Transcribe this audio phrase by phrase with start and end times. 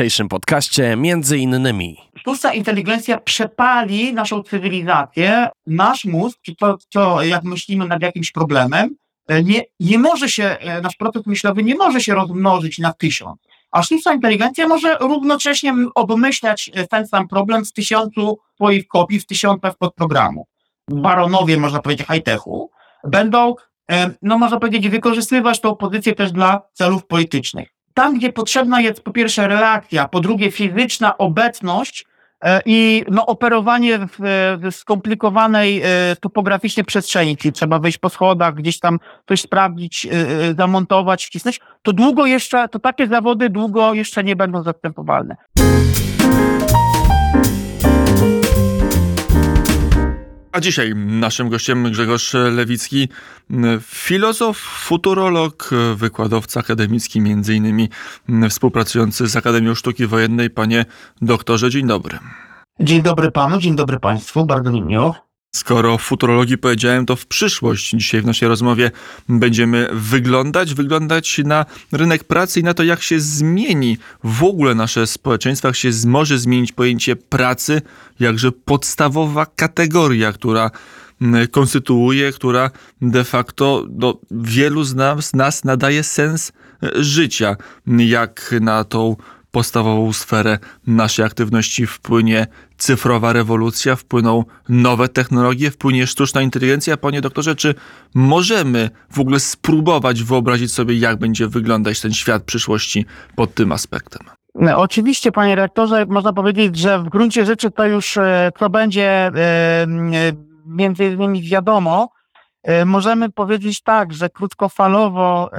[0.00, 1.96] dzisiejszym podcaście między innymi.
[2.16, 8.96] Sztuczna inteligencja przepali naszą cywilizację, nasz mózg, czy to, to jak myślimy nad jakimś problemem,
[9.28, 13.40] e, nie, nie może się, e, nasz proces myślowy nie może się rozmnożyć na tysiąc.
[13.70, 19.26] A sztuczna inteligencja może równocześnie obmyślać e, ten sam problem z tysiącu swoich kopii, w
[19.26, 20.46] tysiącach podprogramu.
[20.90, 22.70] Baronowie, można powiedzieć, high-techu,
[23.04, 23.54] będą,
[24.22, 29.10] no można powiedzieć, wykorzystywać tą pozycję też dla celów politycznych tam, gdzie potrzebna jest po
[29.10, 32.06] pierwsze reakcja, po drugie fizyczna obecność
[32.44, 34.18] e, i no, operowanie w,
[34.62, 40.54] w skomplikowanej e, topograficznie przestrzeni, czyli trzeba wejść po schodach, gdzieś tam coś sprawdzić, e,
[40.54, 45.36] zamontować, wcisnąć, to długo jeszcze, to takie zawody długo jeszcze nie będą zastępowalne.
[50.52, 53.08] A dzisiaj naszym gościem Grzegorz Lewicki,
[53.82, 57.88] filozof, futurolog, wykładowca akademicki, między innymi
[58.48, 60.50] współpracujący z Akademią Sztuki Wojennej.
[60.50, 60.84] Panie
[61.22, 62.18] doktorze, dzień dobry.
[62.80, 65.29] Dzień dobry panu, dzień dobry państwu, bardzo mi miło.
[65.52, 68.90] Skoro futurologii powiedziałem, to w przyszłość dzisiaj w naszej rozmowie
[69.28, 75.06] będziemy wyglądać, wyglądać na rynek pracy i na to, jak się zmieni w ogóle nasze
[75.06, 77.82] społeczeństwo, jak się może zmienić pojęcie pracy,
[78.20, 80.70] jakże podstawowa kategoria, która
[81.50, 82.70] konstytuuje, która
[83.02, 87.56] de facto do wielu z nas, nas nadaje sens e, życia.
[87.86, 89.16] Jak na tą
[89.50, 92.46] podstawową sferę naszej aktywności wpłynie
[92.80, 96.96] cyfrowa rewolucja, wpłyną nowe technologie, wpłynie sztuczna inteligencja.
[96.96, 97.74] Panie doktorze, czy
[98.14, 104.26] możemy w ogóle spróbować wyobrazić sobie, jak będzie wyglądać ten świat przyszłości pod tym aspektem?
[104.54, 109.08] No, oczywiście, panie rektorze, można powiedzieć, że w gruncie rzeczy to już e, to będzie
[109.08, 109.86] e,
[110.66, 112.08] między innymi wiadomo.
[112.62, 115.50] E, możemy powiedzieć tak, że krótkofalowo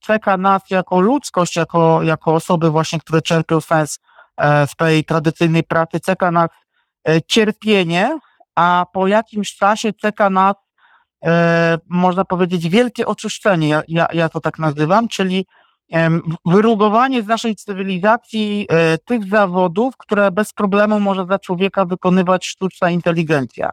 [0.00, 5.62] czeka nas jako ludzkość, jako, jako osoby właśnie, które czerpią sens E, w tej tradycyjnej
[5.62, 6.48] pracy czeka nas
[7.08, 8.18] e, cierpienie,
[8.54, 10.54] a po jakimś czasie czeka nas,
[11.24, 15.46] e, można powiedzieć, wielkie oczyszczenie, ja, ja, ja to tak nazywam, czyli
[16.46, 18.68] wyrugowanie z naszej cywilizacji
[19.04, 23.70] tych zawodów, które bez problemu może za człowieka wykonywać sztuczna inteligencja.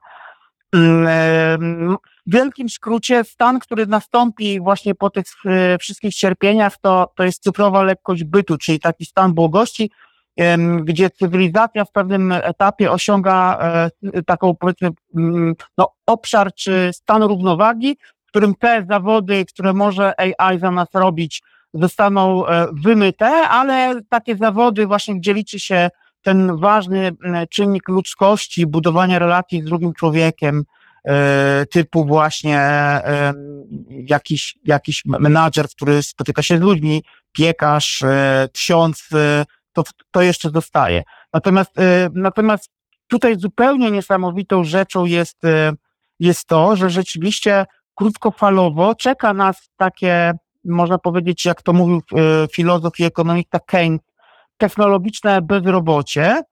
[0.76, 5.26] Mm, w wielkim skrócie stan, który nastąpi właśnie po tych
[5.80, 9.92] wszystkich cierpieniach, to, to jest cyfrowa lekkość bytu, czyli taki stan błogości,
[10.84, 13.57] gdzie cywilizacja w pewnym etapie osiąga
[14.13, 20.13] e, taką powiedzmy mm, no, obszar czy stan równowagi, w którym te zawody, które może
[20.19, 21.44] AI za nas robić,
[21.74, 25.90] zostaną e, wymyte, ale takie zawody właśnie, gdzie liczy się
[26.22, 27.12] ten ważny
[27.50, 30.63] czynnik ludzkości, budowania relacji z drugim człowiekiem,
[31.08, 32.62] e, typu właśnie
[33.90, 38.03] jakiś, jakiś menadżer, który spotyka się z ludźmi, piekarz,
[38.53, 39.09] ksiądz,
[39.74, 41.04] to, to jeszcze zostaje.
[41.34, 42.70] Natomiast, y, natomiast
[43.08, 45.74] tutaj zupełnie niesamowitą rzeczą jest, y,
[46.20, 47.66] jest to, że rzeczywiście
[47.96, 50.34] krótkofalowo czeka nas takie,
[50.66, 54.02] można powiedzieć, jak to mówił y, filozof i ekonomista Keynes,
[54.58, 56.44] technologiczne bezrobocie,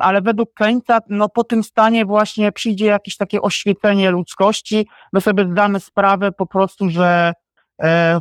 [0.00, 4.88] ale według Keynesa no, po tym stanie właśnie przyjdzie jakieś takie oświecenie ludzkości.
[5.12, 7.32] My sobie zdamy sprawę po prostu, że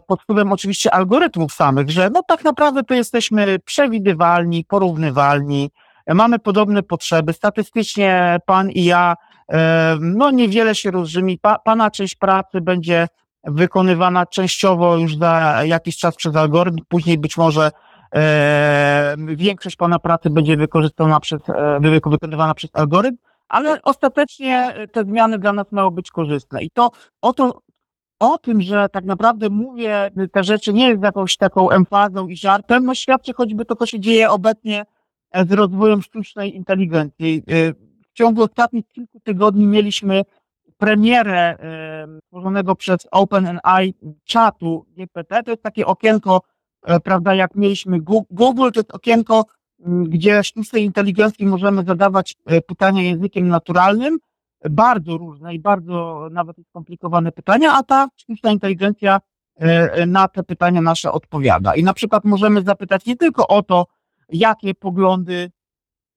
[0.07, 5.71] pod wpływem oczywiście algorytmów samych, że no tak naprawdę to jesteśmy przewidywalni, porównywalni,
[6.15, 7.33] mamy podobne potrzeby.
[7.33, 9.15] Statystycznie pan i ja,
[9.51, 11.39] e, no niewiele się różni.
[11.41, 13.07] Pa, pana część pracy będzie
[13.43, 17.71] wykonywana częściowo już za jakiś czas przez algorytm, później być może
[18.15, 23.17] e, większość pana pracy będzie wykorzystana przez, e, wykonywana przez algorytm,
[23.49, 26.63] ale ostatecznie te zmiany dla nas mają być korzystne.
[26.63, 26.91] I to
[27.21, 27.61] o to
[28.19, 32.85] o tym, że tak naprawdę mówię te rzeczy nie jest jakąś taką emfazą i żartem,
[32.85, 34.85] no świadczy choćby to, co się dzieje obecnie
[35.47, 37.43] z rozwojem sztucznej inteligencji.
[37.51, 37.73] Y,
[38.09, 40.23] w ciągu ostatnich kilku tygodni mieliśmy
[40.77, 41.57] premierę
[42.25, 45.43] stworzonego przez OpenAI czatu GPT.
[45.43, 46.41] To jest takie okienko,
[46.85, 47.99] e, prawda, jak mieliśmy
[48.29, 49.45] Google, to jest okienko,
[50.03, 54.17] gdzie sztucznej inteligencji możemy zadawać e, pytania językiem naturalnym,
[54.69, 59.19] bardzo różne i bardzo nawet skomplikowane pytania, a ta sztuczna inteligencja
[59.55, 61.75] e, na te pytania nasze odpowiada.
[61.75, 63.87] I na przykład możemy zapytać nie tylko o to,
[64.29, 65.51] jakie poglądy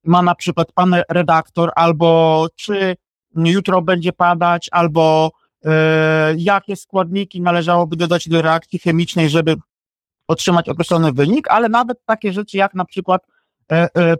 [0.05, 2.97] ma na przykład pan redaktor, albo czy
[3.37, 5.31] jutro będzie padać, albo
[5.65, 9.57] e, jakie składniki należałoby dodać do reakcji chemicznej, żeby
[10.29, 13.40] otrzymać określony wynik, ale nawet takie rzeczy jak na przykład E, e,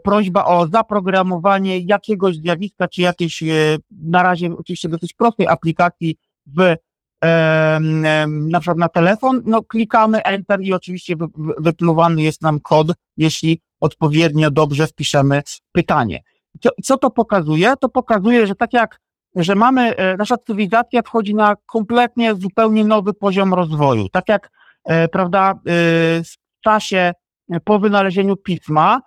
[0.03, 6.17] prośba o zaprogramowanie jakiegoś zjawiska, czy jakiejś, e, na razie oczywiście dosyć prostej aplikacji
[6.57, 6.75] w
[8.27, 11.15] na przykład na telefon, no klikamy Enter i oczywiście
[11.57, 12.87] wypluwany jest nam kod,
[13.17, 16.23] jeśli odpowiednio dobrze wpiszemy pytanie.
[16.61, 17.73] Co, co to pokazuje?
[17.81, 18.99] To pokazuje, że tak jak
[19.35, 24.09] że mamy, e, nasza cywilizacja wchodzi na kompletnie zupełnie nowy poziom rozwoju.
[24.09, 24.49] Tak jak,
[24.85, 25.55] e, prawda, e,
[26.23, 27.13] w czasie
[27.63, 29.01] po wynalezieniu pisma,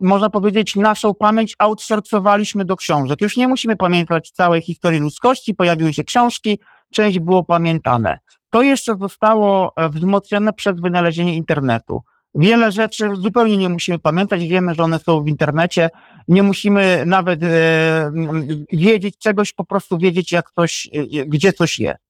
[0.00, 3.20] można powiedzieć, naszą pamięć outsourcowaliśmy do książek.
[3.20, 6.58] Już nie musimy pamiętać całej historii ludzkości, pojawiły się książki,
[6.92, 8.18] część było pamiętane.
[8.50, 12.02] To jeszcze zostało wzmocnione przez wynalezienie internetu.
[12.38, 15.90] Wiele rzeczy zupełnie nie musimy pamiętać, wiemy, że one są w internecie,
[16.28, 18.12] nie musimy nawet e,
[18.72, 22.00] wiedzieć czegoś, po prostu wiedzieć, jak coś, e, gdzie coś jest.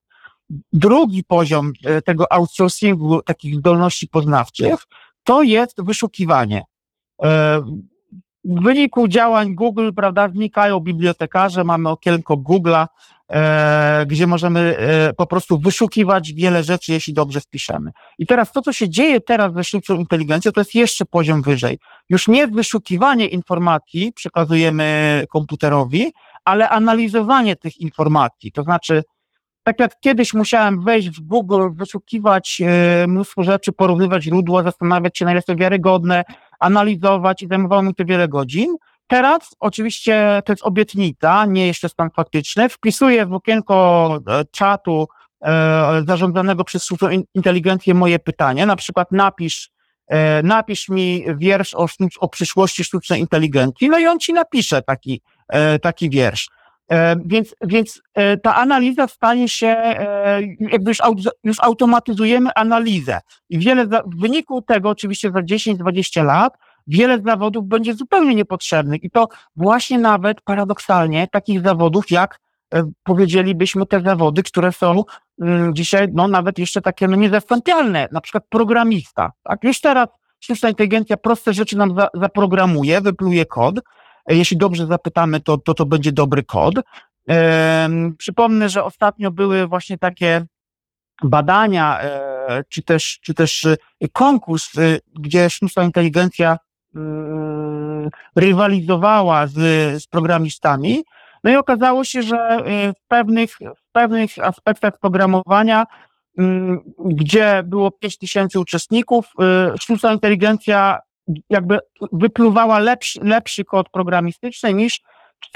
[0.73, 4.75] Drugi poziom e, tego outsourcingu, takich zdolności poznawczych,
[5.25, 6.63] to jest wyszukiwanie.
[7.23, 7.61] E,
[8.45, 12.87] w wyniku działań Google, prawda, wnikają bibliotekarze, mamy okienko Google'a,
[13.31, 17.91] e, gdzie możemy e, po prostu wyszukiwać wiele rzeczy, jeśli dobrze wpiszemy.
[18.19, 21.79] I teraz to, co się dzieje teraz ze sztuczną inteligencją, to jest jeszcze poziom wyżej.
[22.09, 26.13] Już nie wyszukiwanie informacji przekazujemy komputerowi,
[26.45, 28.53] ale analizowanie tych informacji.
[28.53, 29.03] To znaczy,
[29.67, 35.25] tak jak kiedyś musiałem wejść w Google, wyszukiwać e, mnóstwo rzeczy, porównywać źródła, zastanawiać się,
[35.25, 36.25] na ile są wiarygodne,
[36.59, 38.77] analizować i zajmowało mi to wiele godzin.
[39.07, 42.69] Teraz oczywiście to jest obietnica, nie jeszcze stan faktyczny.
[42.69, 45.09] Wpisuję w okienko e, czatu
[45.43, 49.71] e, zarządzanego przez sztuczną inteligencję moje pytanie, na przykład napisz,
[50.07, 51.87] e, napisz mi wiersz o,
[52.21, 56.49] o przyszłości sztucznej inteligencji, no i on ci napisze taki, e, taki wiersz.
[56.91, 60.99] E, więc, więc e, ta analiza stanie się, e, jakby już,
[61.45, 63.21] już automatyzujemy analizę.
[63.51, 69.05] I wiele, w wyniku tego, oczywiście za 10-20 lat, wiele zawodów będzie zupełnie niepotrzebnych.
[69.05, 72.39] I to właśnie nawet paradoksalnie takich zawodów, jak
[73.03, 75.05] powiedzielibyśmy te zawody, które są
[75.41, 79.33] mm, dzisiaj, no nawet jeszcze takie no, niezastąpialne, na przykład programista.
[79.43, 79.65] Tak?
[79.65, 80.09] Już teraz
[80.41, 83.81] sztuczna inteligencja proste rzeczy nam za, zaprogramuje, wypluje kod,
[84.35, 86.75] jeśli dobrze zapytamy, to to, to będzie dobry kod.
[88.19, 90.47] Przypomnę, że ostatnio były właśnie takie
[91.23, 93.77] badania, e, czy też, czy też e,
[94.13, 96.59] konkurs, e, gdzie sztuczna inteligencja
[98.37, 99.53] rywalizowała z,
[100.03, 101.05] z programistami.
[101.45, 102.59] No i okazało się, że
[102.97, 105.85] w pewnych, w pewnych aspektach programowania,
[106.99, 109.33] gdzie było 5000 uczestników,
[109.81, 110.99] sztuczna inteligencja
[111.51, 111.79] jakby
[112.13, 115.01] wypluwała lepszy, lepszy kod programistyczny niż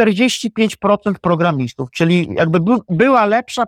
[0.00, 3.64] 45% programistów, czyli jakby by, była lepsza,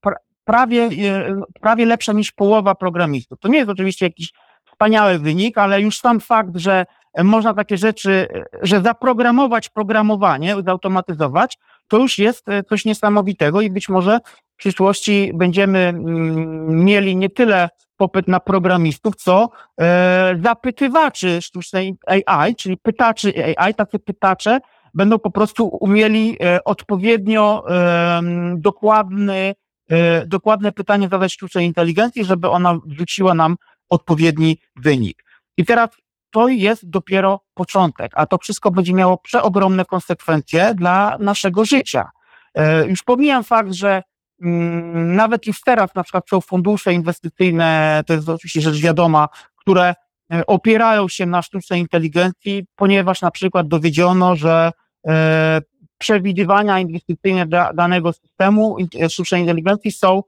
[0.00, 0.14] pra,
[0.44, 3.38] prawie, e, prawie lepsza niż połowa programistów.
[3.40, 4.32] To nie jest oczywiście jakiś
[4.64, 6.86] wspaniały wynik, ale już sam fakt, że
[7.24, 8.28] można takie rzeczy,
[8.62, 14.20] że zaprogramować programowanie, zautomatyzować, to już jest e, coś niesamowitego i być może
[14.52, 19.50] w przyszłości będziemy mm, mieli nie tyle popyt na programistów, co
[19.80, 21.96] e, zapytywaczy sztucznej
[22.26, 24.60] AI, czyli pytaczy AI, tacy pytacze
[24.94, 28.22] będą po prostu umieli e, odpowiednio e,
[28.56, 29.54] dokładny,
[29.90, 33.56] e, dokładne pytanie zadać sztucznej inteligencji, żeby ona wrzuciła nam
[33.88, 35.24] odpowiedni wynik.
[35.56, 35.90] I teraz
[36.30, 42.10] to jest dopiero początek, a to wszystko będzie miało przeogromne konsekwencje dla naszego życia.
[42.54, 44.02] E, już pomijam fakt, że
[44.38, 49.94] nawet już teraz na przykład są fundusze inwestycyjne, to jest oczywiście rzecz wiadoma, które
[50.32, 54.72] e, opierają się na sztucznej inteligencji, ponieważ na przykład dowiedziono, że
[55.06, 55.60] e,
[55.98, 60.22] przewidywania inwestycyjne danego systemu e, sztucznej inteligencji są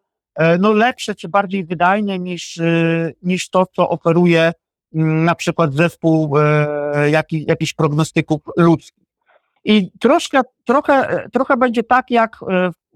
[0.59, 2.61] no, lepsze czy bardziej wydajne niż,
[3.23, 4.53] niż to, co oferuje
[4.95, 6.35] mm, na przykład zespół
[7.11, 9.05] jaki, jakichś prognostyków ludzkich.
[9.65, 12.37] I troszkę, trochę, trochę będzie tak, jak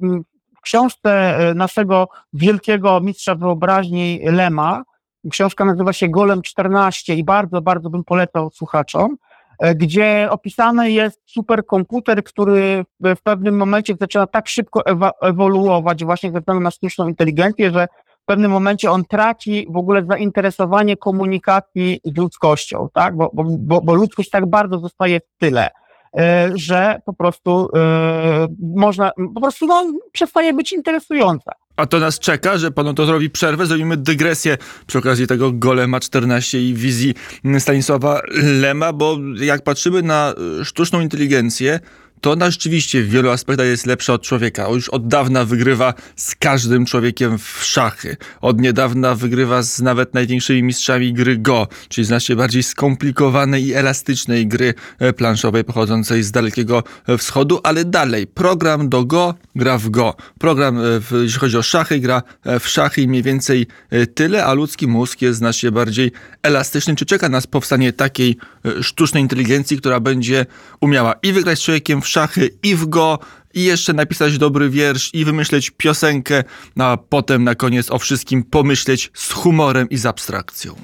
[0.00, 0.31] w
[0.62, 4.82] książce e, naszego wielkiego mistrza wyobraźni Lema,
[5.30, 9.16] książka nazywa się Golem 14 i bardzo, bardzo bym polecał słuchaczom,
[9.58, 14.82] e, gdzie opisany jest superkomputer, który w pewnym momencie zaczyna tak szybko
[15.20, 17.88] ewoluować właśnie ze względu na sztuczną inteligencję, że
[18.22, 23.16] w pewnym momencie on traci w ogóle zainteresowanie komunikacji z ludzkością, tak?
[23.16, 25.70] bo, bo, bo ludzkość tak bardzo zostaje w tyle.
[26.16, 31.52] E, że po prostu e, można, po prostu no, przestaje być interesująca.
[31.76, 36.00] A to nas czeka, że panu to zrobi przerwę, zrobimy dygresję przy okazji tego Golema
[36.00, 37.14] 14 i wizji
[37.58, 38.20] Stanisława
[38.60, 41.80] Lema, bo jak patrzymy na sztuczną inteligencję,
[42.22, 44.68] to ona rzeczywiście w wielu aspektach jest lepsza od człowieka.
[44.68, 48.16] Już od dawna wygrywa z każdym człowiekiem w szachy.
[48.40, 54.46] Od niedawna wygrywa z nawet największymi mistrzami gry Go, czyli znacznie bardziej skomplikowanej i elastycznej
[54.46, 56.82] gry e, planszowej pochodzącej z Dalekiego
[57.18, 58.26] Wschodu, ale dalej.
[58.26, 60.14] Program do Go gra w Go.
[60.38, 60.82] Program, e,
[61.22, 63.66] jeśli chodzi o szachy, gra e, w szachy i mniej więcej
[64.14, 66.12] tyle, a ludzki mózg jest znacznie bardziej
[66.42, 66.96] elastyczny.
[66.96, 68.36] Czy czeka nas powstanie takiej
[68.82, 70.46] sztucznej inteligencji, która będzie
[70.80, 73.18] umiała i wygrać z człowiekiem w szachy, i w Go,
[73.54, 76.44] i jeszcze napisać dobry wiersz i wymyśleć piosenkę,
[76.78, 80.74] a potem na koniec o wszystkim pomyśleć z humorem i z abstrakcją.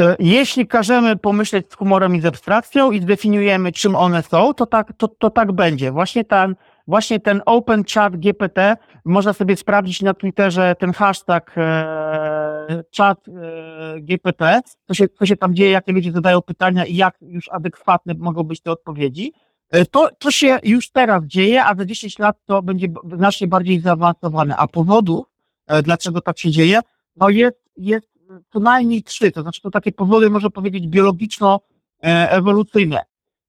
[0.00, 4.66] E, jeśli każemy pomyśleć z humorem i z abstrakcją i zdefiniujemy, czym one są, to
[4.66, 5.92] tak, to, to tak będzie.
[5.92, 6.56] Właśnie ten,
[6.86, 14.00] właśnie ten Open Chat GPT, można sobie sprawdzić na Twitterze ten hashtag e, chat e,
[14.00, 18.14] GPT, co się, co się tam dzieje, jakie ludzie zadają pytania i jak już adekwatne
[18.18, 19.32] mogą być te odpowiedzi.
[19.70, 23.80] E, to, to się już teraz dzieje, a za 10 lat to będzie znacznie bardziej
[23.80, 24.56] zaawansowane.
[24.56, 25.26] A powodów,
[25.66, 26.80] e, dlaczego tak się dzieje,
[27.16, 28.06] no jest, jest
[28.52, 29.32] co najmniej trzy.
[29.32, 33.00] To znaczy to takie powody, można powiedzieć, biologiczno-ewolucyjne.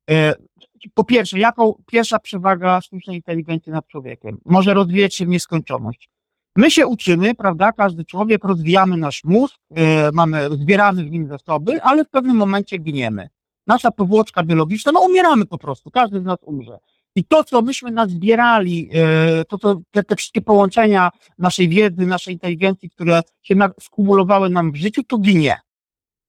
[0.09, 0.33] E,
[0.93, 4.38] po pierwsze, jaką pierwsza przewaga sztucznej inteligencji nad człowiekiem?
[4.45, 6.09] Może rozwijać się w nieskończoność.
[6.55, 9.55] My się uczymy, prawda, każdy człowiek, rozwijamy nasz mózg,
[10.13, 13.29] mamy, zbieramy w nim zasoby, ale w pewnym momencie giniemy
[13.67, 16.77] nasza powłoczka biologiczna, no umieramy po prostu, każdy z nas umrze.
[17.17, 22.33] I to, co myśmy nazbierali, e, to, to te, te wszystkie połączenia naszej wiedzy, naszej
[22.33, 25.59] inteligencji, które się skumulowały nam w życiu, to ginie.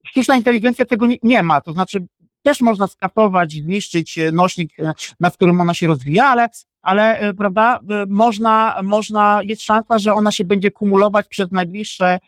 [0.06, 2.06] Sztuczna inteligencja tego nie, nie ma, to znaczy
[2.42, 6.48] też można skasować, zniszczyć e, nośnik, e, na którym ona się rozwija, ale,
[6.82, 12.18] ale prawda, można, można, jest szansa, że ona się będzie kumulować przez najbliższe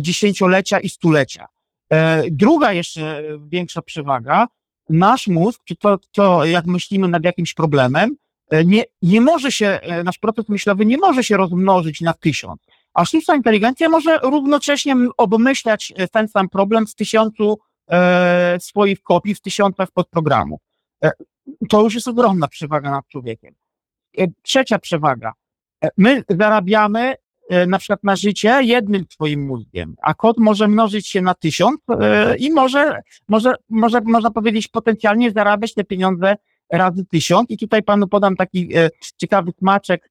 [0.00, 1.46] dziesięciolecia i stulecia.
[1.92, 4.46] E, druga jeszcze większa przewaga,
[4.88, 8.16] nasz mózg, czy to, to jak myślimy nad jakimś problemem,
[8.50, 12.60] e, nie, nie może się, e, nasz proces myślowy nie może się rozmnożyć na tysiąc,
[12.94, 17.58] a sztuczna inteligencja może równocześnie obmyślać ten sam problem z tysiącu
[17.90, 20.60] e, swoich kopii, w tysiącach podprogramów.
[21.04, 21.10] E,
[21.68, 23.54] to już jest ogromna przewaga nad człowiekiem.
[24.18, 25.32] E, trzecia przewaga.
[25.96, 27.23] My zarabiamy E,
[27.66, 32.36] na przykład na życie jednym twoim mózgiem, a kod może mnożyć się na tysiąc e,
[32.36, 36.36] i może, może, może, można powiedzieć, potencjalnie zarabiać te pieniądze
[36.72, 37.50] razy tysiąc.
[37.50, 40.10] I tutaj panu podam taki e, ciekawy smaczek.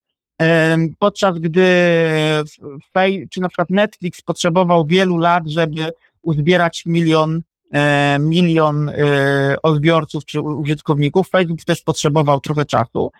[1.00, 1.66] Podczas gdy
[3.30, 7.42] czy na przykład Netflix potrzebował wielu lat, żeby uzbierać milion,
[8.20, 8.92] milion
[9.64, 13.12] odbiorców czy użytkowników, Facebook też potrzebował trochę czasu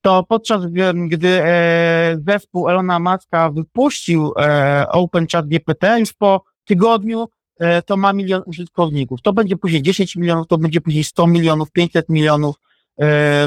[0.00, 0.62] to podczas
[1.08, 7.28] gdy e, zespół Elona Muska wypuścił e, OpenChat GPT, już po tygodniu
[7.60, 9.22] e, to ma milion użytkowników.
[9.22, 12.56] To będzie później 10 milionów, to będzie później 100 milionów, 500 milionów,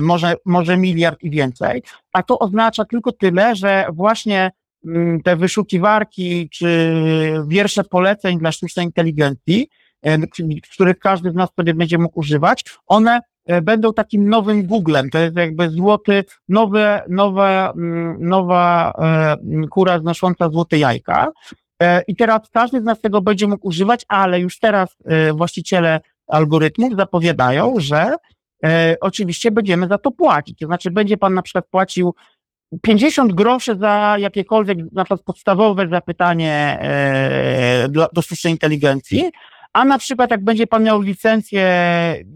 [0.01, 1.83] może, może miliard i więcej.
[2.13, 4.51] A to oznacza tylko tyle, że właśnie
[4.85, 6.93] mm, te wyszukiwarki czy
[7.47, 9.67] wiersze poleceń dla sztucznej inteligencji,
[10.73, 13.21] których każdy z nas sobie będzie mógł używać, one
[13.61, 15.09] będą takim nowym Googlem.
[15.09, 21.31] To jest jakby złoty, nowe, nowa, mm, nowa e, kura znosząca złote jajka.
[21.81, 24.97] E, I teraz każdy z nas tego będzie mógł używać, ale już teraz
[25.33, 28.15] właściciele algorytmów zapowiadają, że
[29.01, 30.59] oczywiście będziemy za to płacić.
[30.59, 32.15] To znaczy, będzie pan na przykład płacił
[32.81, 36.79] 50 groszy za jakiekolwiek na przykład podstawowe zapytanie
[38.13, 39.31] do sztucznej inteligencji,
[39.73, 41.63] a na przykład, jak będzie Pan miał licencję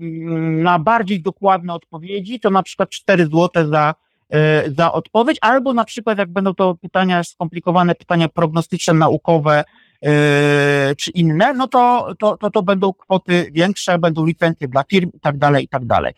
[0.01, 3.95] mm, na bardziej dokładne odpowiedzi, to na przykład 4 zł za,
[4.29, 9.63] e, za odpowiedź, albo na przykład, jak będą to pytania skomplikowane, pytania prognostyczne, naukowe,
[10.01, 15.09] e, czy inne, no to, to, to, to będą kwoty większe, będą licencje dla firm
[15.13, 16.13] i tak dalej, i tak dalej.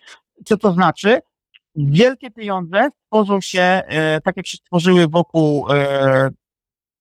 [0.46, 1.20] Co to znaczy?
[1.76, 5.68] Wielkie pieniądze tworzą się, e, tak jak się stworzyły wokół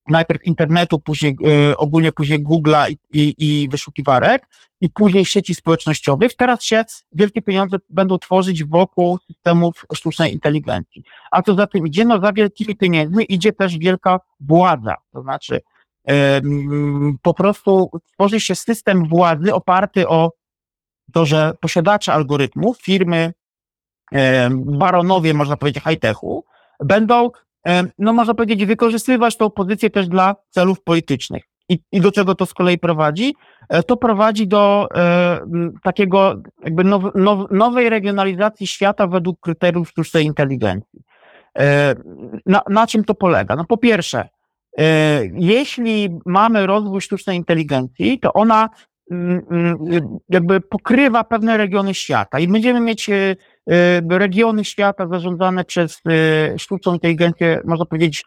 [0.09, 1.37] najpierw internetu, później
[1.71, 4.49] y, ogólnie później Google'a i, i, i, wyszukiwarek
[4.81, 6.37] i później sieci społecznościowych.
[6.37, 11.05] Teraz się wielkie pieniądze będą tworzyć wokół systemów sztucznej inteligencji.
[11.31, 12.05] A co za tym idzie?
[12.05, 14.95] No za wielkimi pieniędzmi idzie też wielka władza.
[15.13, 15.61] To znaczy
[16.11, 16.13] y,
[17.23, 20.33] po prostu tworzy się system władzy oparty o
[21.13, 23.33] to, że posiadacze algorytmów, firmy,
[24.55, 26.45] baronowie, można powiedzieć, high-techu,
[26.81, 27.31] będą
[27.99, 31.43] no można powiedzieć, wykorzystywać tą pozycję też dla celów politycznych.
[31.69, 33.35] I, I do czego to z kolei prowadzi?
[33.69, 35.41] E, to prowadzi do e,
[35.83, 41.01] takiego jakby now, now, nowej regionalizacji świata według kryteriów sztucznej inteligencji.
[41.59, 41.95] E,
[42.47, 43.57] na, na czym to polega?
[43.57, 44.29] No po pierwsze,
[44.79, 48.69] e, jeśli mamy rozwój sztucznej inteligencji, to ona
[49.11, 53.37] mm, mm, jakby pokrywa pewne regiony świata i będziemy mieć e,
[54.11, 56.03] regiony świata zarządzane przez
[56.59, 58.25] sztuczną inteligencję, można powiedzieć,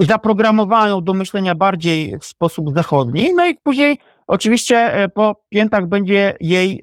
[0.00, 6.82] zaprogramowaną do myślenia bardziej w sposób zachodni, no i później oczywiście po piętach będzie jej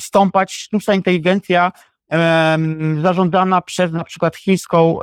[0.00, 1.72] stąpać sztuczna inteligencja
[3.02, 4.98] zarządzana przez na przykład chińską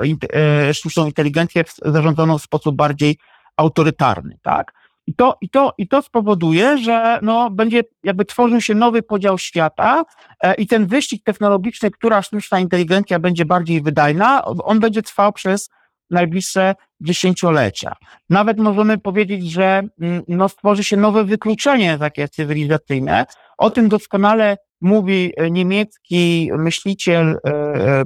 [0.73, 3.17] sztuczną inteligencję zarządzaną w sposób bardziej
[3.57, 4.73] autorytarny, tak?
[5.11, 9.37] I to, i to, i to spowoduje, że no, będzie jakby tworzył się nowy podział
[9.37, 10.03] świata
[10.43, 15.69] e, i ten wyścig technologiczny, która sztuczna inteligencja będzie bardziej wydajna, on będzie trwał przez
[16.09, 17.95] najbliższe dziesięciolecia.
[18.29, 23.25] Nawet możemy powiedzieć, że mm, no, stworzy się nowe wykluczenie takie cywilizacyjne.
[23.57, 28.03] O tym doskonale mówi e, niemiecki myśliciel e,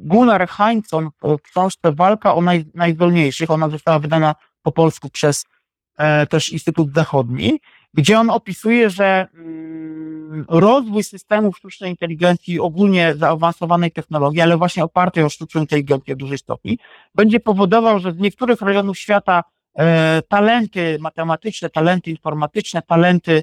[0.00, 3.50] Gunnar Heinzon w książce Walka o naj, najzdolniejszych.
[3.50, 5.53] Ona została wydana po polsku przez E,
[6.28, 7.60] też Instytut Zachodni,
[7.94, 15.24] gdzie on opisuje, że mm, rozwój systemów sztucznej inteligencji, ogólnie zaawansowanej technologii, ale właśnie opartej
[15.24, 16.78] o sztuczną inteligencję w dużej stopni,
[17.14, 19.44] będzie powodował, że z niektórych rejonów świata
[19.78, 23.42] e, talenty matematyczne, talenty informatyczne, talenty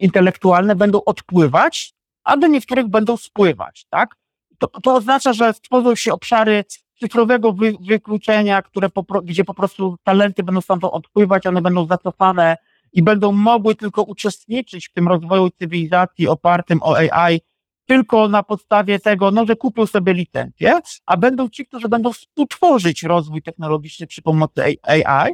[0.00, 1.92] intelektualne będą odpływać,
[2.24, 4.16] a do niektórych będą spływać, tak?
[4.58, 6.64] To, to oznacza, że stworzą się obszary
[7.00, 12.56] cyfrowego wy, wykluczenia, które po, gdzie po prostu talenty będą stamtąd odpływać, one będą zacofane
[12.92, 17.40] i będą mogły tylko uczestniczyć w tym rozwoju cywilizacji opartym o AI
[17.86, 23.02] tylko na podstawie tego, no, że kupią sobie licencję, a będą ci, którzy będą współtworzyć
[23.02, 25.32] rozwój technologiczny przy pomocy AI.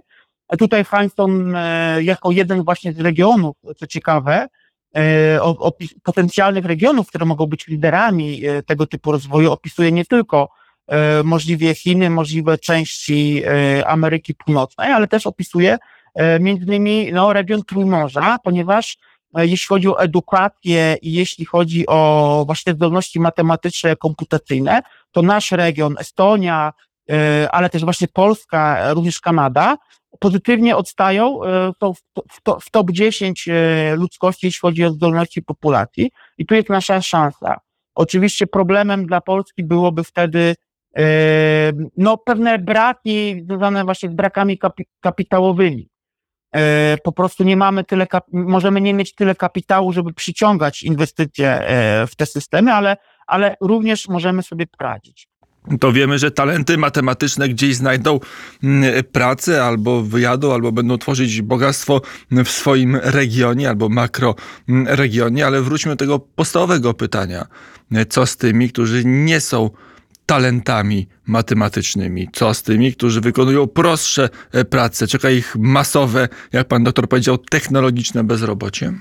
[0.59, 4.49] Tutaj Heinzon e, jako jeden właśnie z regionów, co ciekawe,
[4.97, 10.05] e, o, o, potencjalnych regionów, które mogą być liderami e, tego typu rozwoju, opisuje nie
[10.05, 10.49] tylko
[11.25, 15.79] możliwie Chiny, możliwe części e, Ameryki Północnej, ale też opisuje
[16.15, 18.97] e, między innymi no, region Trójmorza, ponieważ
[19.35, 25.95] jeśli chodzi o edukację i jeśli chodzi o właśnie zdolności matematyczne, komputacyjne, to nasz region,
[25.99, 26.73] Estonia,
[27.51, 29.77] ale też właśnie Polska, również Kanada,
[30.21, 31.41] pozytywnie odstają
[31.81, 31.93] są
[32.61, 33.49] w top 10
[33.97, 37.61] ludzkości, jeśli chodzi o zdolności populacji i tu jest nasza szansa.
[37.95, 40.55] Oczywiście problemem dla Polski byłoby wtedy
[41.97, 44.59] no, pewne braki związane właśnie z brakami
[45.01, 45.89] kapitałowymi.
[47.05, 52.17] Po prostu nie mamy tyle, możemy nie mieć tyle kapitału, żeby przyciągać inwestycje e, w
[52.17, 55.29] te systemy, ale, ale również możemy sobie poradzić.
[55.81, 58.21] To wiemy, że talenty matematyczne gdzieś znajdą
[58.63, 65.93] mm, pracę, albo wyjadą, albo będą tworzyć bogactwo w swoim regionie, albo makroregionie, ale wróćmy
[65.93, 67.47] do tego podstawowego pytania.
[68.09, 69.71] Co z tymi, którzy nie są
[70.27, 72.29] talentami matematycznymi.
[72.33, 75.07] Co z tymi, którzy wykonują prostsze e, prace?
[75.07, 78.93] Czeka ich masowe, jak pan doktor powiedział, technologiczne bezrobocie?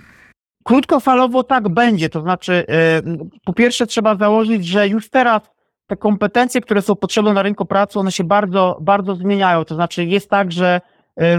[0.63, 2.09] Krótkofalowo tak będzie.
[2.09, 3.01] To znaczy, e,
[3.45, 5.41] po pierwsze, trzeba założyć, że już teraz
[5.87, 9.65] te kompetencje, które są potrzebne na rynku pracy, one się bardzo, bardzo zmieniają.
[9.65, 10.81] To znaczy, jest tak, że
[11.15, 11.37] e,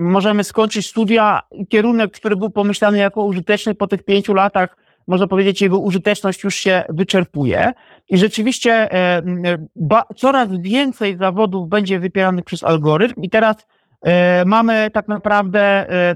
[0.00, 5.26] możemy skończyć studia i kierunek, który był pomyślany jako użyteczny po tych pięciu latach, można
[5.26, 7.72] powiedzieć, jego użyteczność już się wyczerpuje.
[8.08, 9.22] I rzeczywiście e,
[9.76, 13.56] ba, coraz więcej zawodów będzie wypieranych przez algorytm i teraz
[14.02, 16.14] e, mamy tak naprawdę, e,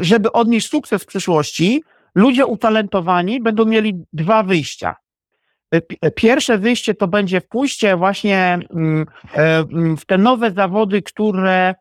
[0.00, 1.82] żeby odnieść sukces w przyszłości,
[2.14, 4.96] ludzie utalentowani będą mieli dwa wyjścia.
[6.14, 11.74] Pierwsze wyjście to będzie pójście właśnie mm, mm, w te nowe zawody, które,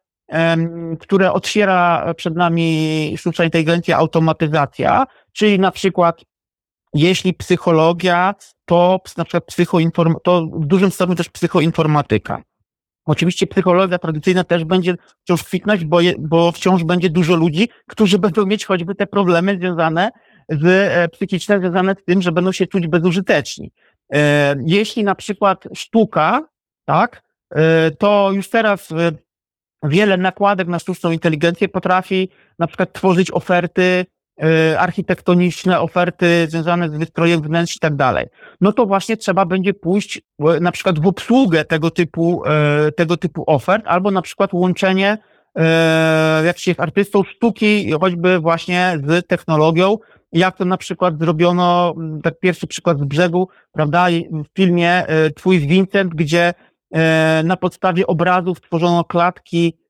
[0.99, 6.23] które otwiera przed nami sztuczna inteligencja, automatyzacja, czyli na przykład
[6.93, 12.43] jeśli psychologia, to na przykład psychoinform- to w dużym stopniu też psychoinformatyka.
[13.05, 18.19] Oczywiście psychologia tradycyjna też będzie wciąż kwitnąć, bo, je, bo wciąż będzie dużo ludzi, którzy
[18.19, 20.11] będą mieć choćby te problemy związane
[20.49, 23.71] z e, psychiczne, związane z tym, że będą się czuć bezużyteczni.
[24.13, 26.47] E, jeśli na przykład sztuka,
[26.85, 27.23] tak,
[27.55, 29.11] e, to już teraz e,
[29.83, 32.29] wiele nakładek na sztuczną inteligencję potrafi
[32.59, 34.05] na przykład tworzyć oferty
[34.77, 38.27] architektoniczne, oferty związane z wystrojem wnętrz i tak dalej.
[38.61, 43.17] No to właśnie trzeba będzie pójść e, na przykład w obsługę tego typu, e, tego
[43.17, 45.17] typu ofert, albo na przykład łączenie
[46.45, 49.97] jakichś artystów sztuki, choćby właśnie z technologią,
[50.31, 56.13] jak to na przykład zrobiono, tak pierwszy przykład z brzegu, prawda, w filmie Twój Vincent,
[56.13, 56.53] gdzie
[57.43, 59.82] na podstawie obrazów tworzono klatki Mm,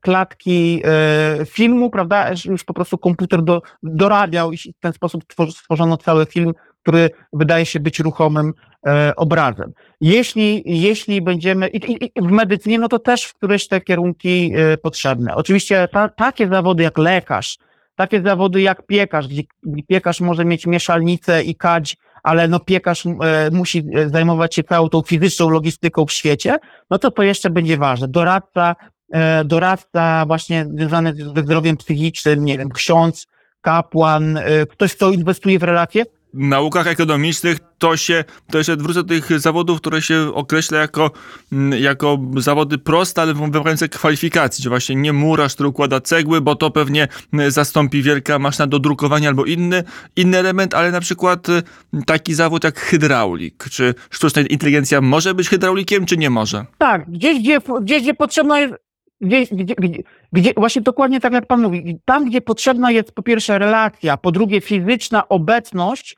[0.00, 2.30] klatki e, filmu, prawda?
[2.44, 6.52] Już po prostu komputer do, dorabiał i w ten sposób stworzono cały film,
[6.82, 8.52] który wydaje się być ruchomym
[8.86, 9.72] e, obrazem.
[10.00, 14.52] Jeśli, jeśli będziemy, i, i w medycynie, no to też w któreś te kierunki
[14.82, 15.34] potrzebne.
[15.34, 17.58] Oczywiście ta, takie zawody jak lekarz,
[17.96, 19.42] takie zawody jak piekarz, gdzie
[19.88, 23.10] piekarz może mieć mieszalnicę i kadź, ale no piekarz e,
[23.52, 26.58] musi e, zajmować się całą tą fizyczną logistyką w świecie,
[26.90, 28.08] no to to jeszcze będzie ważne.
[28.08, 28.76] Doradca,
[29.12, 33.26] e, doradca właśnie związany ze zdrowiem psychicznym, nie wiem, ksiądz,
[33.60, 34.38] kapłan,
[34.70, 39.80] ktoś, kto inwestuje w relacje, naukach ekonomicznych to się, to jeszcze wrócę do tych zawodów,
[39.80, 41.10] które się określa jako,
[41.52, 46.54] mm, jako zawody proste, ale wymagające kwalifikacji, że właśnie nie murarz, który układa cegły, bo
[46.54, 49.84] to pewnie mm, zastąpi wielka maszyna do drukowania albo inny,
[50.16, 51.62] inny element, ale na przykład y,
[52.06, 53.64] taki zawód jak hydraulik.
[53.70, 56.64] Czy sztuczna inteligencja może być hydraulikiem, czy nie może?
[56.78, 58.74] Tak, gdzieś, gdzie, gdzieś, gdzie potrzebna jest
[59.20, 63.22] gdzie, gdzie, gdzie, gdzie, właśnie dokładnie tak jak Pan mówi, tam, gdzie potrzebna jest po
[63.22, 66.16] pierwsze relacja, po drugie fizyczna obecność,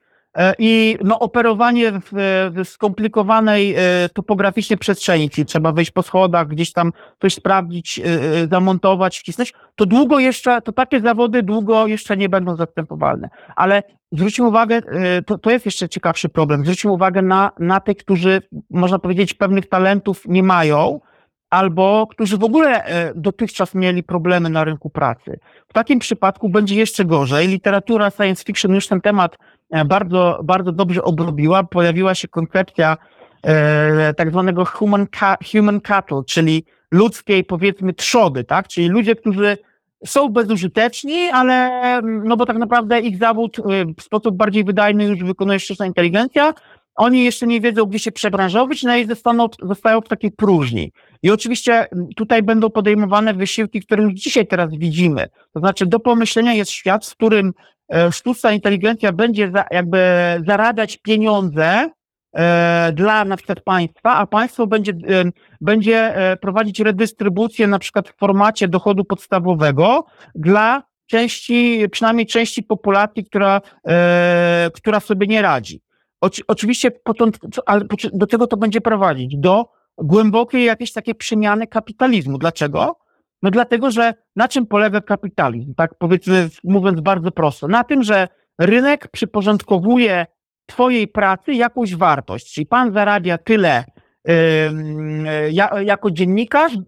[0.58, 2.10] i no, operowanie w,
[2.54, 8.02] w skomplikowanej e, topograficznie przestrzeni, czyli trzeba wejść po schodach, gdzieś tam coś sprawdzić, e,
[8.50, 13.28] zamontować, wcisnąć, to długo jeszcze, to takie zawody długo jeszcze nie będą zastępowalne.
[13.56, 14.82] Ale zwróćmy uwagę,
[15.26, 19.68] to, to jest jeszcze ciekawszy problem, zwróćmy uwagę na, na tych, którzy, można powiedzieć, pewnych
[19.68, 21.00] talentów nie mają,
[21.50, 25.38] albo którzy w ogóle dotychczas mieli problemy na rynku pracy.
[25.68, 27.48] W takim przypadku będzie jeszcze gorzej.
[27.48, 29.36] Literatura science fiction już ten temat
[29.70, 31.64] E, bardzo, bardzo dobrze obrobiła.
[31.64, 32.96] Pojawiła się koncepcja
[33.42, 35.06] e, tak zwanego human,
[35.52, 38.68] human cattle, czyli ludzkiej powiedzmy trzody, tak?
[38.68, 39.58] Czyli ludzie, którzy
[40.06, 43.62] są bezużyteczni, ale no bo tak naprawdę ich zawód e,
[43.98, 46.54] w sposób bardziej wydajny już wykonuje sztuczna inteligencja.
[46.96, 50.92] Oni jeszcze nie wiedzą, gdzie się przebranżować, no i zostaną, zostają w takiej próżni.
[51.22, 55.28] I oczywiście tutaj będą podejmowane wysiłki, które już dzisiaj teraz widzimy.
[55.52, 57.52] To znaczy do pomyślenia jest świat, w którym
[57.88, 59.98] E, sztuczna inteligencja będzie za, jakby
[60.46, 61.90] zarabiać pieniądze
[62.36, 65.24] e, dla na przykład państwa, a państwo będzie, e,
[65.60, 70.04] będzie e, prowadzić redystrybucję na przykład w formacie dochodu podstawowego
[70.34, 75.80] dla części, przynajmniej części populacji, która, e, która sobie nie radzi.
[76.26, 79.36] Oczy, oczywiście potąd, ale do czego to będzie prowadzić?
[79.36, 79.64] Do
[79.98, 82.38] głębokiej jakiejś takiej przemiany kapitalizmu.
[82.38, 82.96] Dlaczego?
[83.42, 85.74] No dlatego, że na czym polega kapitalizm?
[85.74, 87.68] Tak powiedzmy, mówiąc bardzo prosto.
[87.68, 90.26] Na tym, że rynek przyporządkowuje
[90.66, 92.54] twojej pracy jakąś wartość.
[92.54, 93.84] Czyli pan zarabia tyle
[94.24, 95.52] yy,
[95.84, 96.80] jako dziennikarz, yy,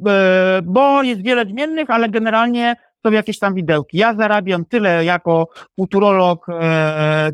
[0.65, 3.99] bo jest wiele zmiennych, ale generalnie są jakieś tam widełki.
[3.99, 6.47] Ja zarabiam tyle jako futurolog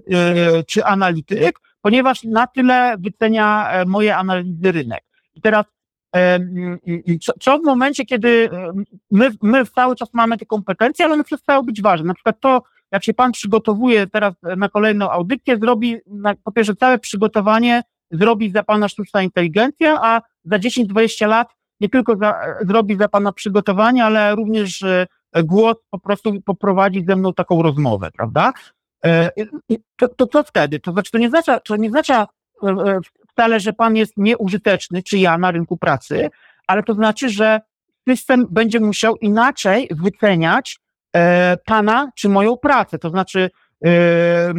[0.06, 5.04] yy, czy analityk, ponieważ na tyle wycenia moje analizy rynek.
[5.34, 5.64] I teraz
[7.40, 8.50] co w momencie, kiedy
[9.10, 12.06] my, my cały czas mamy te kompetencje, ale one przestają być ważne.
[12.06, 15.96] Na przykład to, jak się pan przygotowuje teraz na kolejną audycję, zrobi,
[16.44, 21.48] po pierwsze, całe przygotowanie zrobi za pana sztuczna inteligencja, a za 10-20 lat
[21.80, 25.06] nie tylko za, zrobi za pana przygotowanie, ale również e,
[25.42, 28.52] głos po prostu poprowadzi ze mną taką rozmowę, prawda?
[29.04, 29.30] E,
[29.96, 30.80] to, to co wtedy?
[30.80, 32.26] To znaczy, to nie oznacza, to nie oznacza
[32.62, 33.00] e,
[33.32, 36.30] wcale, że pan jest nieużyteczny, czy ja na rynku pracy,
[36.66, 37.60] ale to znaczy, że
[38.08, 40.80] system będzie musiał inaczej wyceniać
[41.16, 42.98] e, pana czy moją pracę.
[42.98, 43.50] To znaczy,
[43.84, 44.54] e,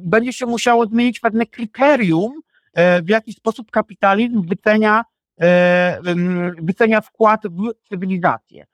[0.00, 2.32] będzie się musiało zmienić pewne kryterium,
[2.74, 5.04] e, w jaki sposób kapitalizm wycenia,
[5.40, 6.00] e,
[6.62, 8.66] wycenia wkład w cywilizację.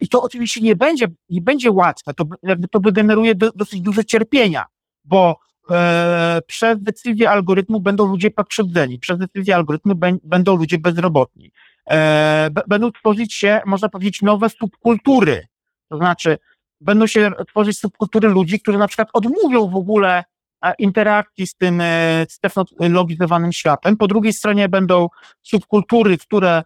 [0.00, 2.24] I to oczywiście nie będzie, nie będzie łatwe, to,
[2.70, 4.64] to wygeneruje do, dosyć duże cierpienia,
[5.04, 5.38] bo
[5.70, 11.52] e, przez decyzję algorytmu będą ludzie pokrzywdzeni, przez decyzję algorytmu będą ludzie bezrobotni.
[11.90, 15.46] E, będą tworzyć się, można powiedzieć, nowe subkultury.
[15.88, 16.38] To znaczy,
[16.80, 20.24] będą się tworzyć subkultury ludzi, którzy na przykład odmówią w ogóle
[20.64, 23.96] e, interakcji z tym, e, z technologizowanym światem.
[23.96, 25.08] Po drugiej stronie będą
[25.42, 26.62] subkultury, które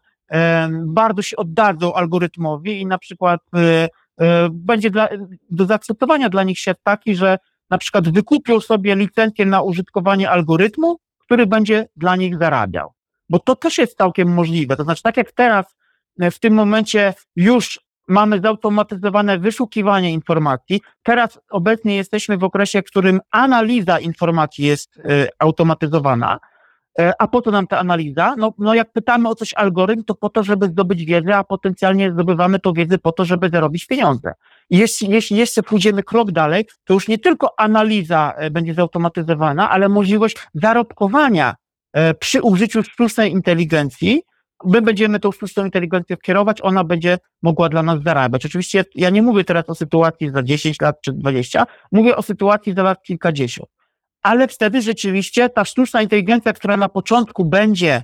[0.70, 3.40] bardzo się oddadzą algorytmowi i na przykład
[4.50, 5.08] będzie dla,
[5.50, 7.38] do zaakceptowania dla nich świat taki, że
[7.70, 12.92] na przykład wykupią sobie licencję na użytkowanie algorytmu, który będzie dla nich zarabiał.
[13.28, 14.76] Bo to też jest całkiem możliwe.
[14.76, 15.76] To znaczy, tak jak teraz
[16.20, 22.84] e, w tym momencie już mamy zautomatyzowane wyszukiwanie informacji, teraz obecnie jesteśmy w okresie, w
[22.84, 26.38] którym analiza informacji jest y, automatyzowana.
[27.00, 28.34] E, a po co nam ta analiza?
[28.38, 32.12] No, no jak pytamy o coś algorytm, to po to, żeby zdobyć wiedzę, a potencjalnie
[32.12, 34.32] zdobywamy tą wiedzę po to, żeby zarobić pieniądze.
[34.70, 39.88] Jeśli, jeśli jeszcze pójdziemy krok dalej, to już nie tylko analiza e, będzie zautomatyzowana, ale
[39.88, 41.54] możliwość zarobkowania
[41.92, 44.22] e, przy użyciu sztucznej inteligencji.
[44.64, 48.46] My będziemy tą sztuczną inteligencję kierować, ona będzie mogła dla nas zarabiać.
[48.46, 52.74] Oczywiście ja nie mówię teraz o sytuacji za 10 lat czy 20, mówię o sytuacji
[52.74, 53.79] za lat kilkadziesiąt.
[54.22, 58.02] Ale wtedy rzeczywiście ta sztuczna inteligencja, która na początku będzie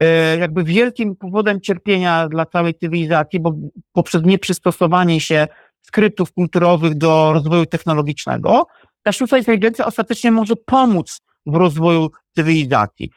[0.00, 3.52] e, jakby wielkim powodem cierpienia dla całej cywilizacji, bo
[3.92, 5.48] poprzez nieprzystosowanie się
[5.82, 8.66] skryptów kulturowych do rozwoju technologicznego,
[9.02, 13.10] ta sztuczna inteligencja ostatecznie może pomóc w rozwoju cywilizacji.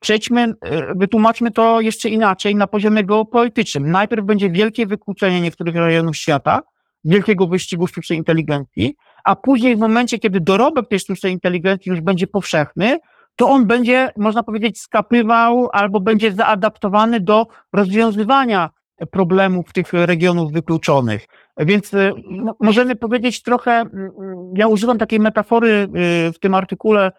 [0.00, 3.90] Przejdźmy, e, wytłumaczmy to jeszcze inaczej na poziomie geopolitycznym.
[3.90, 6.62] Najpierw będzie wielkie wykluczenie niektórych rejonów świata,
[7.06, 12.26] wielkiego wyścigu sztucznej inteligencji, a później w momencie, kiedy dorobek tej sztucznej inteligencji już będzie
[12.26, 12.98] powszechny,
[13.36, 18.70] to on będzie, można powiedzieć, skapywał albo będzie zaadaptowany do rozwiązywania
[19.10, 21.26] problemów tych regionów wykluczonych.
[21.58, 24.10] Więc y, no, możemy powiedzieć trochę, y, y,
[24.54, 25.88] ja używam takiej metafory
[26.34, 27.12] w tym artykule,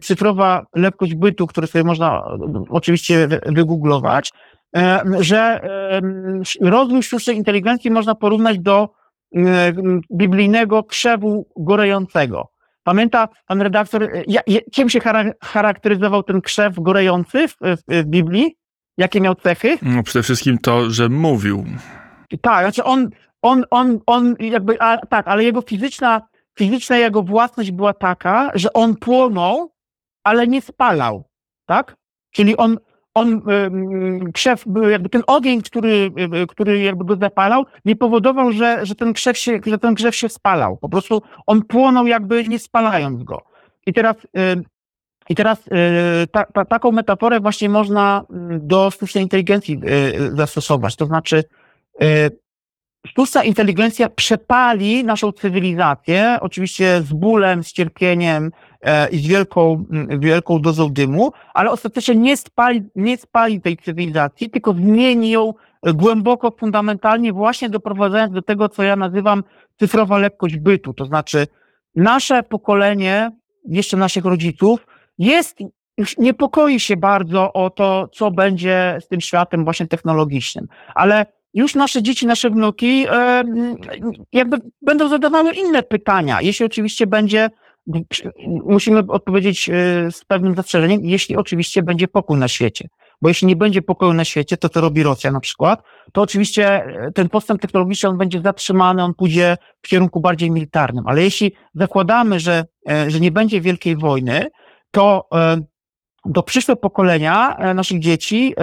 [0.00, 2.36] cyfrowa lekkość bytu, który sobie można
[2.68, 4.32] oczywiście wygooglować,
[5.20, 5.60] że
[6.60, 8.88] rozwój sztucznej inteligencji można porównać do
[10.12, 12.48] biblijnego krzewu gorejącego.
[12.82, 14.40] Pamięta pan redaktor, ja,
[14.72, 15.00] czym się
[15.42, 18.56] charakteryzował ten krzew gorejący w, w, w Biblii?
[18.98, 19.78] Jakie miał cechy?
[19.82, 21.64] No przede wszystkim to, że mówił.
[22.40, 23.08] Tak, znaczy on,
[23.42, 26.22] on, on, on jakby, a, tak, ale jego fizyczna,
[26.58, 29.72] fizyczna jego własność była taka, że on płonął,
[30.24, 31.24] ale nie spalał,
[31.66, 31.96] tak?
[32.30, 32.78] Czyli on,
[33.14, 33.42] on,
[34.34, 36.10] krzew, jakby ten ogień, który,
[36.48, 40.28] który jakby go zapalał, nie powodował, że, że, ten krzew się, że ten krzew się
[40.28, 40.76] spalał.
[40.76, 43.42] Po prostu on płonął jakby nie spalając go.
[43.86, 44.16] I teraz,
[45.28, 45.58] i teraz
[46.32, 49.80] ta, ta, taką metaforę właśnie można do sztucznej inteligencji
[50.32, 50.96] zastosować.
[50.96, 51.44] To znaczy,
[53.06, 59.84] sztuczna inteligencja przepali naszą cywilizację, oczywiście z bólem, z cierpieniem e, i z wielką,
[60.18, 66.50] wielką dozą dymu, ale ostatecznie nie spali, nie spali tej cywilizacji, tylko zmieni ją głęboko,
[66.50, 69.44] fundamentalnie, właśnie doprowadzając do tego, co ja nazywam
[69.78, 70.94] cyfrowa lekkość bytu.
[70.94, 71.46] To znaczy,
[71.96, 73.30] nasze pokolenie,
[73.68, 74.86] jeszcze naszych rodziców,
[75.18, 75.58] jest
[75.98, 80.68] już niepokoi się bardzo o to, co będzie z tym światem właśnie technologicznym.
[80.94, 83.44] Ale już nasze dzieci, nasze wnuki e,
[84.32, 87.50] jakby będą zadawały inne pytania, jeśli oczywiście będzie,
[88.64, 89.72] musimy odpowiedzieć e,
[90.10, 92.88] z pewnym zastrzeżeniem, jeśli oczywiście będzie pokój na świecie.
[93.22, 95.82] Bo jeśli nie będzie pokoju na świecie, to co robi Rosja na przykład,
[96.12, 101.06] to oczywiście e, ten postęp technologiczny on będzie zatrzymany, on pójdzie w kierunku bardziej militarnym.
[101.06, 102.64] Ale jeśli zakładamy, że,
[103.08, 104.46] że nie będzie wielkiej wojny,
[104.90, 105.28] to
[106.24, 108.54] do przyszłe pokolenia naszych dzieci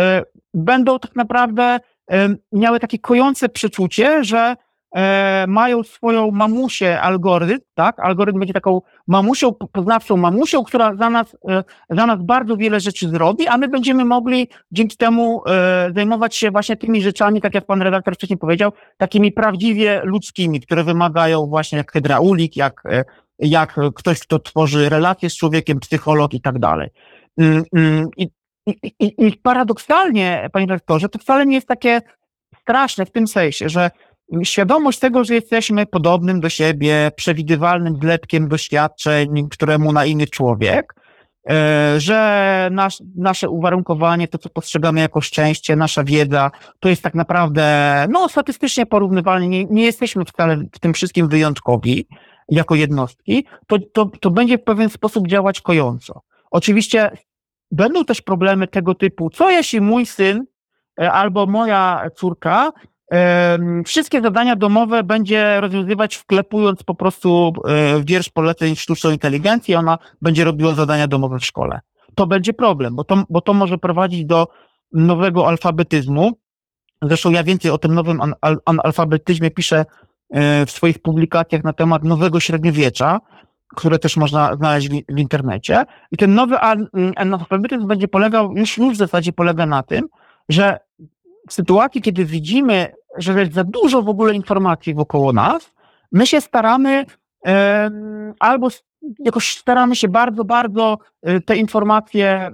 [0.54, 1.80] będą tak naprawdę
[2.52, 4.56] miały takie kojące przeczucie, że
[4.96, 8.00] e, mają swoją mamusię algorytm, tak?
[8.00, 13.10] Algorytm będzie taką mamusią, poznawczą mamusią, która za nas, e, za nas bardzo wiele rzeczy
[13.10, 17.66] zrobi, a my będziemy mogli dzięki temu e, zajmować się właśnie tymi rzeczami, tak jak
[17.66, 22.84] pan redaktor wcześniej powiedział, takimi prawdziwie ludzkimi, które wymagają właśnie jak hydraulik, jak,
[23.40, 26.90] jak ktoś, kto tworzy relacje z człowiekiem, psycholog i tak dalej.
[27.38, 28.30] Mm, mm, I
[28.68, 32.02] i, i, I paradoksalnie, panie rektorze, to wcale nie jest takie
[32.62, 33.92] straszne w tym sensie, że
[34.44, 40.96] świadomość tego, że jesteśmy podobnym do siebie, przewidywalnym zlepkiem doświadczeń, któremu na inny człowiek,
[41.50, 47.16] e, że nasz, nasze uwarunkowanie, to co postrzegamy jako szczęście, nasza wiedza, to jest tak
[47.16, 52.08] naprawdę, no statystycznie porównywalnie, nie, nie jesteśmy wcale w tym wszystkim wyjątkowi
[52.50, 56.22] jako jednostki, to, to, to będzie w pewien sposób działać kojąco.
[56.52, 57.12] Oczywiście
[57.72, 60.46] Będą też problemy tego typu, co jeśli mój syn
[61.02, 62.72] e, albo moja córka
[63.86, 70.44] wszystkie zadania domowe będzie rozwiązywać wklepując po prostu e, wiersz poleceń sztuczną inteligencję, ona będzie
[70.44, 71.80] robiła zadania domowe w szkole.
[72.16, 74.48] To będzie problem, bo to, bo to może prowadzić do
[74.94, 76.32] nowego alfabetyzmu.
[77.02, 78.22] Zresztą ja więcej o tym nowym
[78.66, 79.86] analfabetyzmie piszę
[80.30, 83.20] e, w swoich publikacjach na temat nowego średniowiecza,
[83.76, 85.86] które też można znaleźć w, internecie.
[86.12, 86.58] I ten nowy
[87.16, 90.08] analfabetyzm będzie polegał, już, już w zasadzie polega na tym,
[90.50, 90.80] że
[91.50, 95.72] w sytuacji, kiedy widzimy, że jest za dużo w ogóle informacji wokoło nas,
[96.12, 97.06] my się staramy
[98.40, 98.70] albo
[99.20, 102.52] jakoś staramy się bardzo, bardzo e, te informacje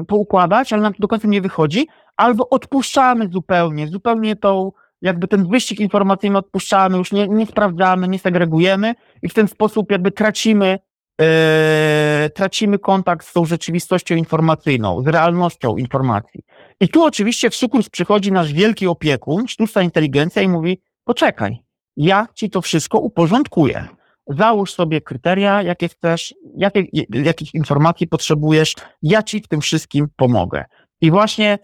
[0.00, 5.28] y, poukładać, ale nam to do końca nie wychodzi, albo odpuszczamy zupełnie, zupełnie tą jakby
[5.28, 10.10] ten wyścig informacyjny odpuszczamy, już nie, nie sprawdzamy, nie segregujemy i w ten sposób jakby
[10.10, 10.78] tracimy,
[11.20, 16.40] e, tracimy kontakt z tą rzeczywistością informacyjną, z realnością informacji.
[16.80, 21.58] I tu oczywiście w sukurs przychodzi nasz wielki opiekun, sztuczna inteligencja i mówi, poczekaj,
[21.96, 23.88] ja ci to wszystko uporządkuję.
[24.26, 30.64] Załóż sobie kryteria, jakie chcesz, jakie, jakich informacji potrzebujesz, ja ci w tym wszystkim pomogę.
[31.00, 31.58] I właśnie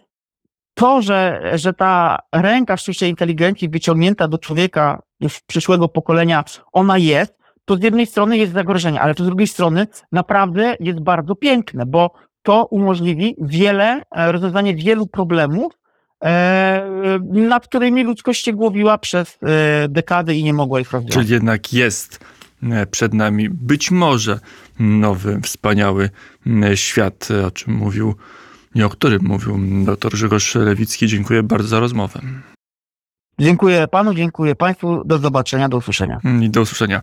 [0.79, 7.35] to, że, że ta ręka sztucznej inteligencji wyciągnięta do człowieka już przyszłego pokolenia, ona jest,
[7.65, 11.87] to z jednej strony jest zagrożenie, ale to z drugiej strony naprawdę jest bardzo piękne,
[11.87, 12.11] bo
[12.43, 15.73] to umożliwi wiele, e, rozwiązanie wielu problemów,
[16.25, 21.15] e, nad którymi ludzkość się głowiła przez e, dekady i nie mogła ich rozwiązać.
[21.15, 22.21] Czyli jednak jest
[22.63, 24.41] e, przed nami być może
[24.79, 26.11] nowy, wspaniały
[26.75, 28.15] świat, e, o czym mówił
[28.79, 31.07] i o którym mówił dr Grzegorz Lewicki.
[31.07, 32.21] Dziękuję bardzo za rozmowę
[33.41, 35.03] Dziękuję panu, dziękuję państwu.
[35.05, 36.21] Do zobaczenia, do usłyszenia.
[36.43, 37.01] i do usłyszenia.